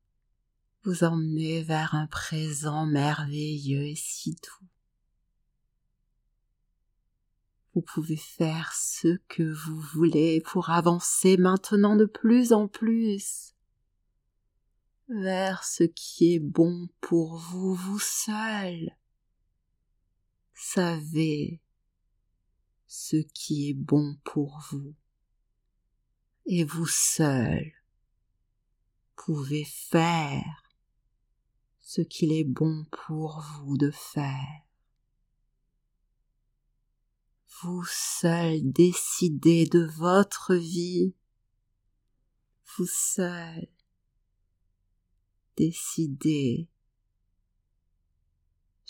[0.84, 4.66] vous emmenait vers un présent merveilleux et si doux.
[7.74, 13.56] Vous pouvez faire ce que vous voulez pour avancer maintenant de plus en plus
[15.08, 18.96] vers ce qui est bon pour vous, vous seul.
[20.62, 21.58] Savez
[22.86, 24.94] ce qui est bon pour vous
[26.44, 27.72] et vous seul
[29.16, 30.70] pouvez faire
[31.80, 34.62] ce qu'il est bon pour vous de faire.
[37.62, 41.14] Vous seul décidez de votre vie.
[42.76, 43.66] Vous seul
[45.56, 46.68] décidez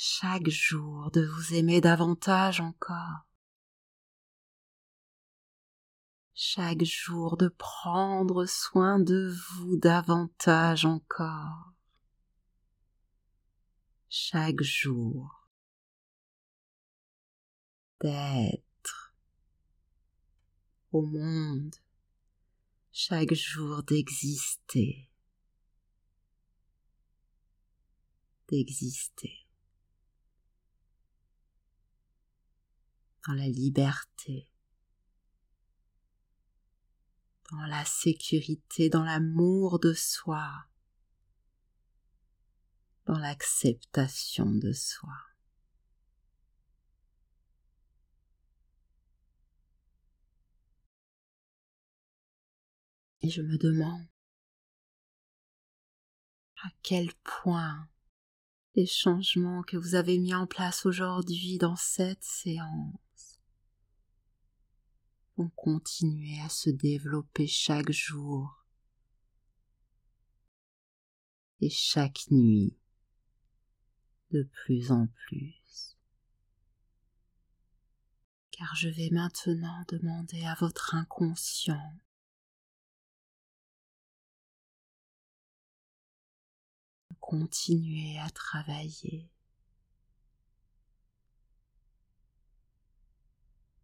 [0.02, 3.26] chaque jour de vous aimer davantage encore.
[6.32, 11.74] chaque jour de prendre soin de vous davantage encore.
[14.08, 15.46] Chaque jour
[18.00, 19.14] d'être
[20.92, 21.76] au monde,
[22.90, 25.10] chaque jour d'exister,
[28.48, 29.39] d'exister
[33.26, 34.50] dans la liberté
[37.50, 40.48] dans la sécurité, dans l'amour de soi,
[43.06, 45.12] dans l'acceptation de soi.
[53.22, 54.06] Et je me demande
[56.62, 57.12] à quel
[57.42, 57.88] point
[58.76, 63.09] les changements que vous avez mis en place aujourd'hui dans cette séance
[65.48, 68.64] continuer à se développer chaque jour
[71.60, 72.76] et chaque nuit
[74.30, 75.96] de plus en plus.
[78.50, 81.98] Car je vais maintenant demander à votre inconscient
[87.10, 89.30] de continuer à travailler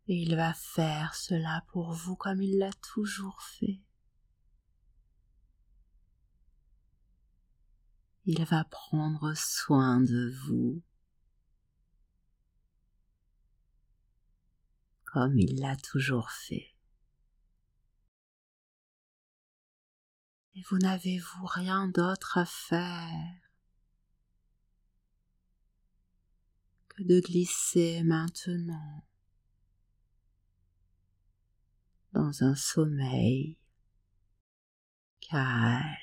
[0.08, 3.80] et il va faire cela pour vous comme il l'a toujours fait.
[8.24, 10.82] Il va prendre soin de vous
[15.04, 16.74] comme il l'a toujours fait.
[20.54, 23.40] Et vous n'avez-vous rien d'autre à faire
[26.88, 29.05] que de glisser maintenant
[32.12, 33.56] dans un sommeil
[35.20, 35.96] calme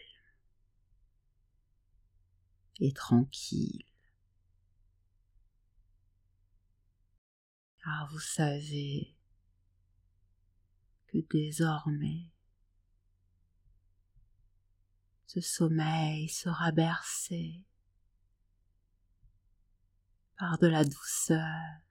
[2.79, 3.85] et tranquille.
[7.83, 9.15] Car vous savez
[11.07, 12.29] que désormais
[15.27, 17.61] ce sommeil sera bercé
[20.37, 21.81] par de la douceur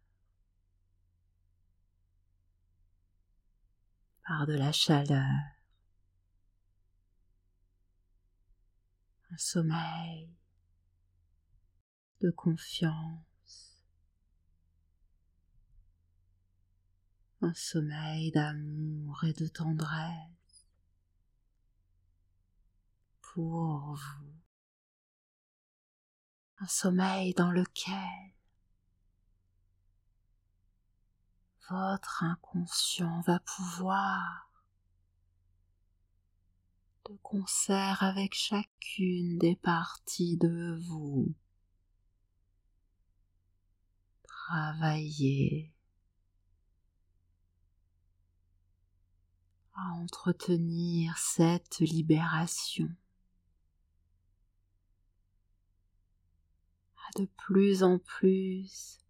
[4.27, 5.43] par de la chaleur,
[9.31, 10.29] un sommeil
[12.21, 13.85] de confiance,
[17.41, 20.67] un sommeil d'amour et de tendresse
[23.21, 24.35] pour vous,
[26.59, 28.33] un sommeil dans lequel
[31.73, 34.51] votre inconscient va pouvoir
[37.09, 41.35] de concert avec chacune des parties de vous.
[44.23, 45.73] Travaillez
[49.75, 52.95] à entretenir cette libération,
[56.99, 59.02] à de plus en plus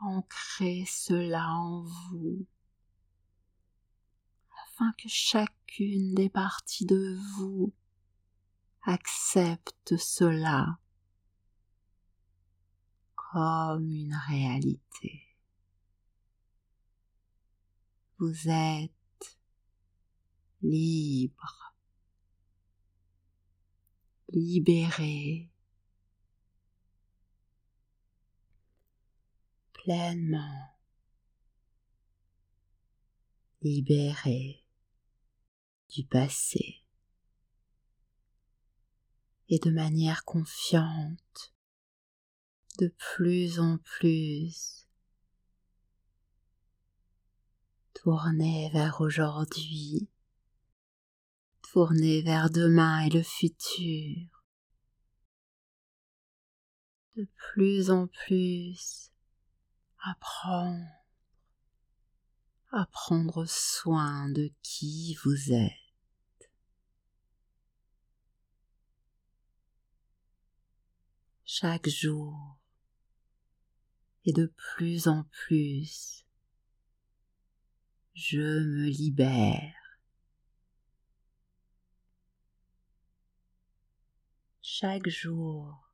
[0.00, 2.46] ancrer cela en vous
[4.64, 7.72] afin que chacune des parties de vous
[8.82, 10.78] accepte cela
[13.14, 15.22] comme une réalité.
[18.18, 19.38] Vous êtes
[20.62, 21.74] libre,
[24.32, 25.50] libéré,
[29.88, 30.68] pleinement
[33.62, 34.62] libéré
[35.88, 36.84] du passé
[39.48, 41.54] et de manière confiante
[42.78, 44.86] de plus en plus
[47.94, 50.10] tournez vers aujourd'hui,
[51.72, 54.44] tournez vers demain et le futur,
[57.16, 59.07] de plus en plus
[60.02, 60.86] apprendre.
[62.70, 66.50] À prendre soin de qui vous êtes.
[71.46, 72.58] Chaque jour.
[74.26, 76.26] Et de plus en plus,
[78.14, 79.74] je me libère.
[84.60, 85.90] Chaque jour.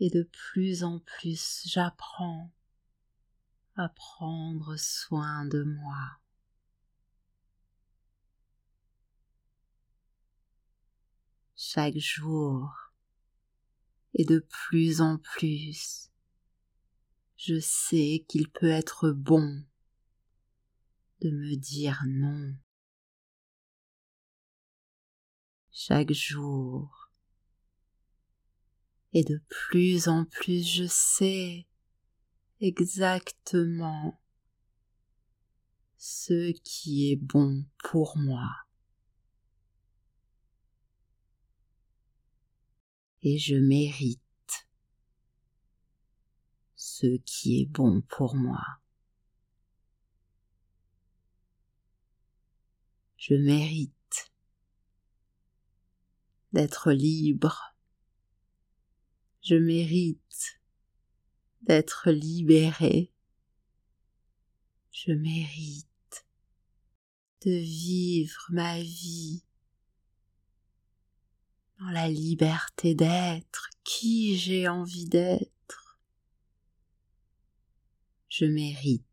[0.00, 2.50] Et de plus en plus j'apprends
[3.86, 6.18] prendre soin de moi.
[11.54, 12.72] Chaque jour
[14.14, 16.10] et de plus en plus,
[17.36, 19.64] je sais qu'il peut être bon
[21.20, 22.56] de me dire non.
[25.70, 27.10] Chaque jour
[29.12, 31.67] et de plus en plus je sais
[32.60, 34.20] exactement
[35.96, 38.48] ce qui est bon pour moi.
[43.22, 44.20] Et je mérite
[46.76, 48.62] ce qui est bon pour moi.
[53.16, 54.32] Je mérite
[56.52, 57.74] d'être libre.
[59.42, 60.57] Je mérite
[61.62, 63.12] d'être libéré.
[64.90, 65.86] Je mérite
[67.42, 69.44] de vivre ma vie
[71.78, 75.98] dans la liberté d'être qui j'ai envie d'être.
[78.28, 79.04] Je mérite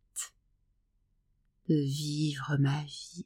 [1.70, 3.26] de vivre ma vie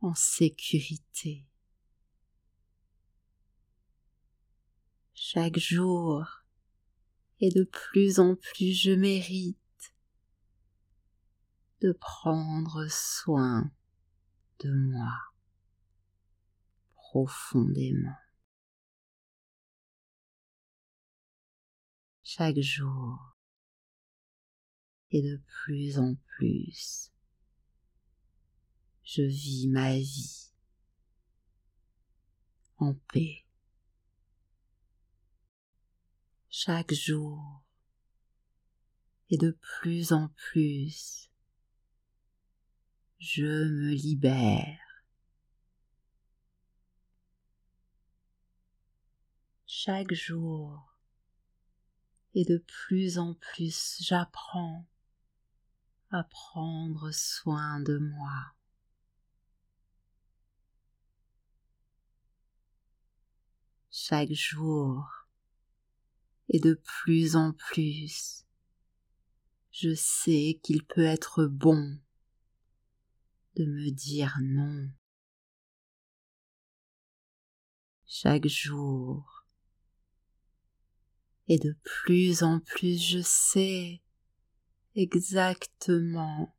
[0.00, 1.46] en sécurité.
[5.14, 6.41] Chaque jour,
[7.42, 9.58] et de plus en plus je mérite
[11.80, 13.68] de prendre soin
[14.60, 15.12] de moi
[16.94, 18.14] profondément.
[22.22, 23.36] Chaque jour
[25.10, 27.12] et de plus en plus,
[29.02, 30.52] je vis ma vie
[32.78, 33.41] en paix.
[36.54, 37.62] Chaque jour
[39.30, 41.30] et de plus en plus
[43.18, 44.78] je me libère.
[49.64, 50.94] Chaque jour
[52.34, 54.86] et de plus en plus j'apprends
[56.10, 58.52] à prendre soin de moi.
[63.90, 65.21] Chaque jour
[66.52, 68.44] et de plus en plus,
[69.70, 71.98] je sais qu'il peut être bon
[73.56, 74.90] de me dire non.
[78.06, 79.46] Chaque jour,
[81.48, 84.02] et de plus en plus je sais
[84.94, 86.54] exactement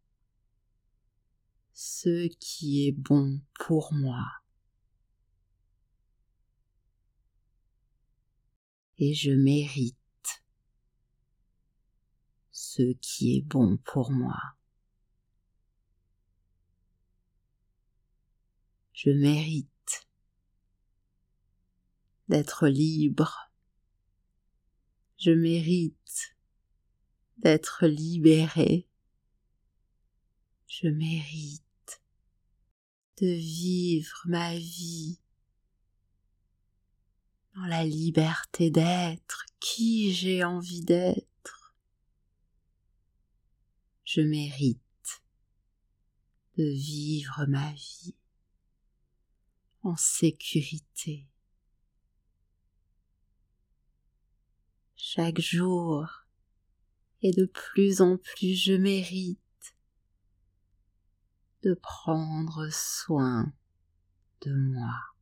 [1.74, 4.43] ce qui est bon pour moi.
[9.06, 9.97] Et je mérite
[12.51, 14.39] ce qui est bon pour moi.
[18.93, 20.08] Je mérite
[22.30, 23.51] d'être libre.
[25.18, 26.38] Je mérite
[27.39, 28.88] d'être libéré.
[30.68, 32.01] Je mérite
[33.18, 35.20] de vivre ma vie
[37.56, 41.76] dans la liberté d'être qui j'ai envie d'être.
[44.04, 44.80] Je mérite
[46.58, 48.16] de vivre ma vie
[49.82, 51.28] en sécurité.
[54.95, 56.26] Chaque jour,
[57.22, 59.39] et de plus en plus je mérite
[61.64, 63.54] de prendre soin
[64.41, 65.12] de moi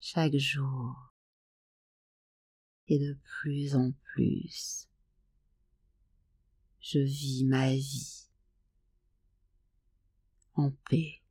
[0.00, 1.12] Chaque jour,
[2.86, 4.88] et de plus en plus,
[6.80, 8.30] je vis ma vie
[10.54, 11.22] en paix.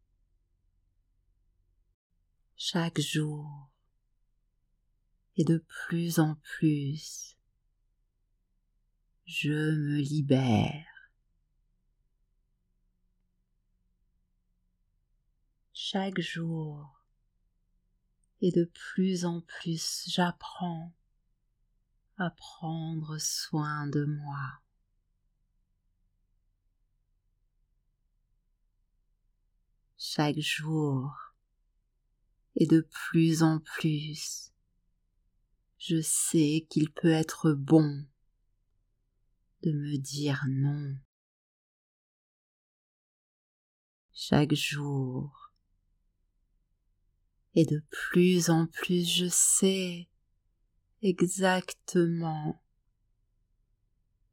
[2.55, 3.71] Chaque jour,
[5.35, 7.35] et de plus en plus,
[9.25, 10.96] je me libère.
[15.89, 17.01] Chaque jour,
[18.41, 20.93] et de plus en plus, j'apprends
[22.17, 24.59] à prendre soin de moi.
[29.97, 31.15] Chaque jour,
[32.57, 34.51] et de plus en plus,
[35.77, 38.05] je sais qu'il peut être bon
[39.63, 40.97] de me dire non.
[44.11, 45.46] Chaque jour,
[47.57, 50.07] et de plus en plus je sais
[51.01, 52.61] exactement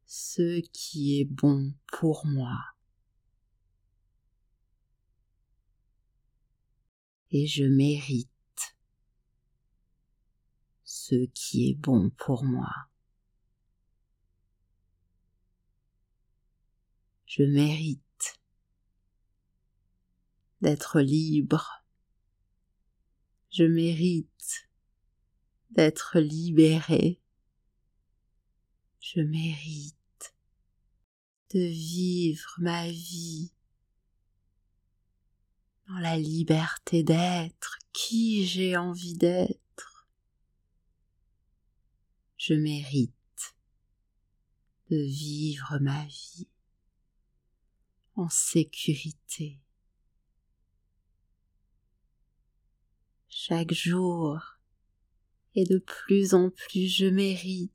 [0.04, 2.58] ce qui est bon pour moi.
[7.30, 8.28] Et je mérite
[10.84, 12.74] ce qui est bon pour moi.
[17.24, 18.38] Je mérite
[20.60, 21.83] d'être libre.
[23.54, 24.68] Je mérite
[25.70, 27.20] d'être libéré.
[29.00, 30.34] Je mérite
[31.54, 33.52] de vivre ma vie
[35.86, 39.60] dans la liberté d'être qui j'ai envie d'être
[42.46, 43.56] je mérite
[44.90, 46.46] de vivre ma vie
[48.16, 49.63] en sécurité.
[53.36, 54.60] Chaque jour,
[55.56, 57.72] et de plus en plus je mérite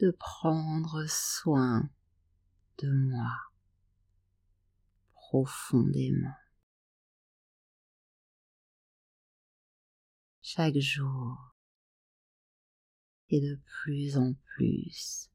[0.00, 1.88] de prendre soin
[2.78, 3.30] de moi
[5.12, 6.34] profondément.
[10.42, 11.54] Chaque jour,
[13.30, 15.30] et de plus en plus,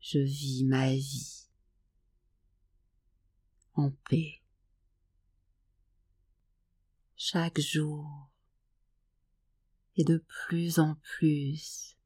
[0.00, 1.50] je vis ma vie
[3.74, 4.40] en paix.
[7.18, 8.28] Chaque jour,
[9.96, 11.96] et de plus en plus,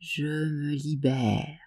[0.00, 1.60] je me libère.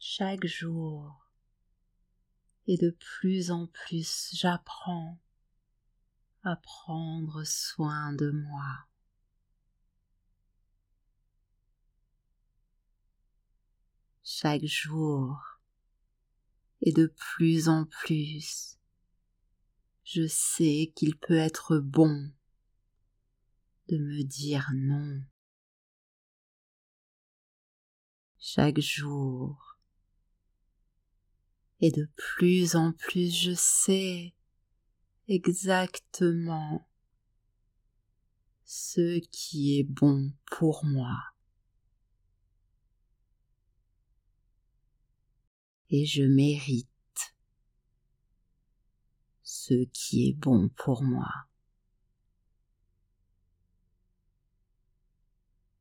[0.00, 1.24] Chaque jour,
[2.66, 5.20] et de plus en plus, j'apprends
[6.42, 8.88] à prendre soin de moi.
[14.24, 15.51] Chaque jour,
[16.82, 18.78] et de plus en plus,
[20.04, 22.30] je sais qu'il peut être bon
[23.88, 25.22] de me dire non.
[28.38, 29.78] Chaque jour,
[31.80, 34.34] et de plus en plus je sais
[35.28, 36.88] exactement
[38.64, 41.31] ce qui est bon pour moi.
[45.94, 46.88] Et je mérite
[49.42, 51.28] ce qui est bon pour moi.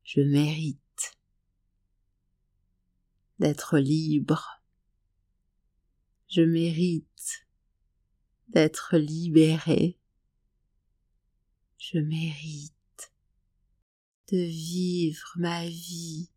[0.04, 1.18] Je mérite
[3.40, 4.62] d'être libre.
[6.28, 7.48] Je mérite
[8.50, 9.98] d'être libéré.
[11.78, 13.14] Je mérite
[14.28, 16.30] de vivre ma vie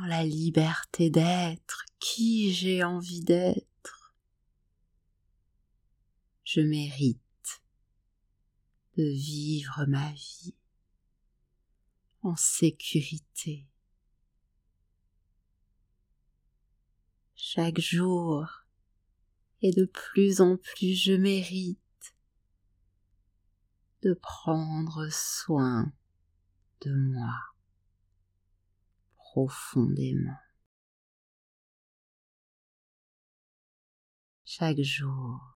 [0.00, 4.14] dans la liberté d'être qui j'ai envie d'être.
[6.44, 7.20] Je mérite
[8.96, 10.54] de vivre ma vie
[12.22, 13.66] en sécurité.
[17.34, 18.46] Chaque jour,
[19.60, 21.78] et de plus en plus je mérite
[24.02, 25.92] de prendre soin
[26.80, 27.49] de moi
[29.32, 30.36] profondément.
[34.44, 35.56] Chaque jour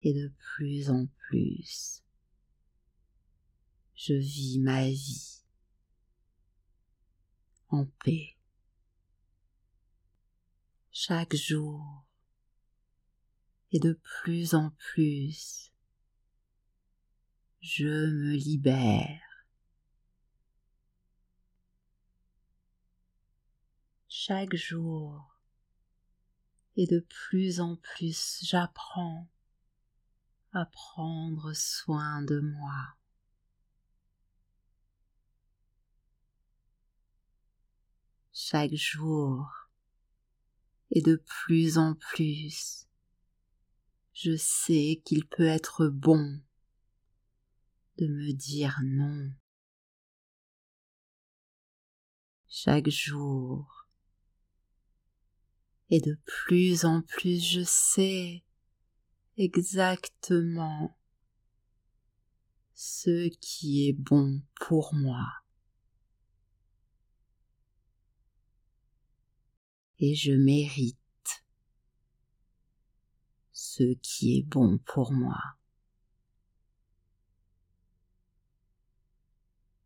[0.00, 2.02] et de plus en plus,
[3.94, 5.42] je vis ma vie
[7.68, 8.38] en paix.
[10.90, 12.06] Chaque jour
[13.72, 15.70] et de plus en plus,
[17.60, 19.29] je me libère.
[24.12, 25.38] Chaque jour
[26.76, 29.28] et de plus en plus, j'apprends
[30.52, 32.96] à prendre soin de moi.
[38.32, 39.48] Chaque jour
[40.90, 42.88] et de plus en plus,
[44.12, 46.42] je sais qu'il peut être bon
[47.98, 49.32] de me dire non.
[52.48, 53.79] Chaque jour,
[55.90, 58.44] et de plus en plus je sais
[59.36, 60.96] exactement
[62.74, 65.26] ce qui est bon pour moi.
[69.98, 70.96] Et je mérite
[73.52, 75.38] ce qui est bon pour moi.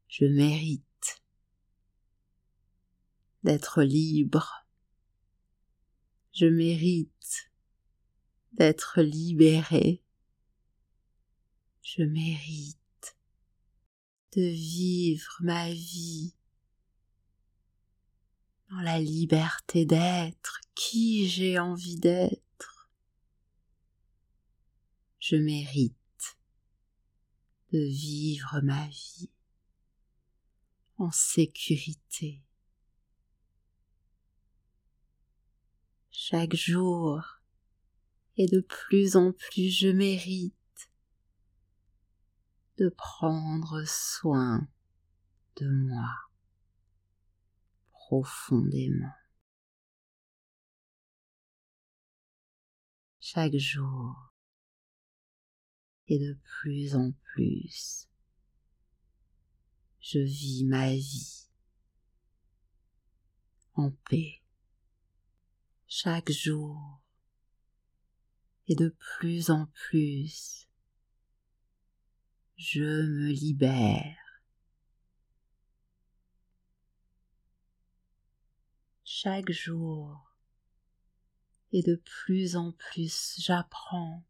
[0.07, 1.23] Je mérite
[3.43, 4.64] d'être libre.
[6.35, 7.51] Je mérite
[8.53, 10.03] d'être libéré.
[11.83, 13.17] Je mérite
[14.37, 16.35] de vivre ma vie
[18.71, 22.45] dans la liberté d'être qui j'ai envie d'être
[25.27, 26.37] je mérite
[27.73, 29.31] de vivre ma vie
[30.99, 32.43] en sécurité.
[36.27, 37.23] Chaque jour.
[38.39, 40.55] Et de plus en plus je mérite
[42.79, 44.67] de prendre soin
[45.57, 46.09] de moi
[47.91, 49.13] profondément.
[53.21, 54.33] Chaque jour.
[56.09, 58.09] Et de plus en plus,
[60.01, 61.51] je vis ma vie
[63.75, 64.44] en paix
[65.97, 67.01] chaque jour
[68.67, 70.69] et de plus en plus,
[72.57, 74.17] je me libère.
[79.05, 80.35] Chaque jour
[81.71, 84.25] et de plus en plus, j'apprends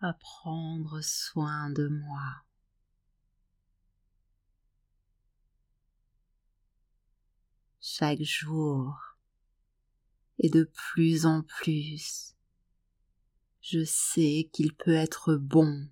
[0.00, 2.44] à prendre soin de moi.
[7.80, 9.15] Chaque jour
[10.38, 12.34] et de plus en plus,
[13.60, 15.88] je sais qu'il peut être bon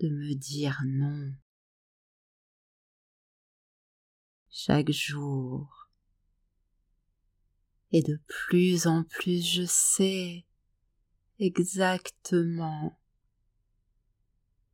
[0.00, 1.32] de me dire non.
[4.48, 5.88] Chaque jour
[7.92, 10.44] et de plus en plus je sais
[11.38, 12.98] exactement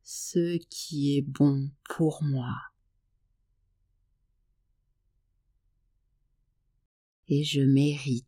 [0.03, 2.55] ce qui est bon pour moi.
[7.29, 8.25] Et je mérite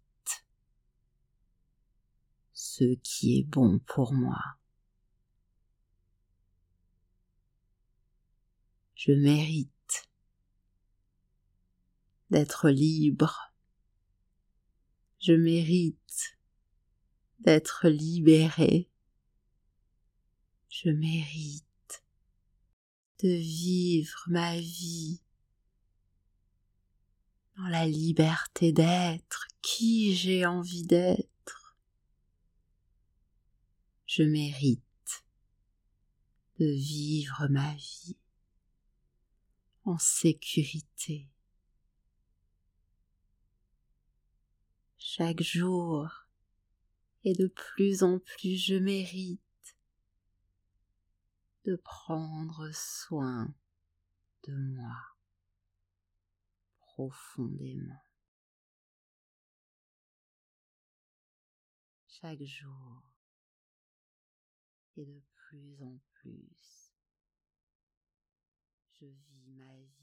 [2.51, 4.41] ce qui est bon pour moi.
[8.95, 10.09] Je mérite
[12.29, 13.53] d'être libre.
[15.19, 16.37] Je mérite
[17.39, 18.89] d'être libéré.
[20.69, 22.03] Je mérite
[23.23, 25.21] de vivre ma vie
[27.59, 31.77] dans la liberté d'être qui j'ai envie d'être.
[34.05, 35.25] Je mérite
[36.57, 38.17] de vivre ma vie
[39.83, 41.29] en sécurité.
[44.97, 46.07] Chaque jour,
[47.25, 49.41] et de plus en plus je mérite
[51.65, 53.53] de prendre soin
[54.47, 55.18] de moi
[56.99, 58.03] profondément.
[62.07, 63.13] Chaque jour
[64.97, 66.93] et de plus en plus.
[68.91, 69.98] Je vis ma vie